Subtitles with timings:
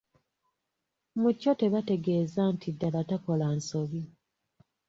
[1.21, 4.01] Mu kyo tebategeeza nti ddala takola nsobi.